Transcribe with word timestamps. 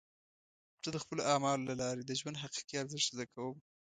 زه 0.83 0.89
د 0.93 0.97
خپلو 1.03 1.21
اعمالو 1.33 1.67
له 1.69 1.75
لارې 1.81 2.03
د 2.05 2.11
ژوند 2.19 2.41
حقیقي 2.43 2.75
ارزښت 2.77 3.07
زده 3.13 3.25
کوم. 3.33 3.57